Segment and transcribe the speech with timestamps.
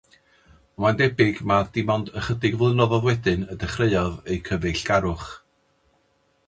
[0.75, 5.33] Ond mae'n debyg mai dim ond ychydig flynyddoedd wedyn y dechreuodd eu cyfeillgarwch.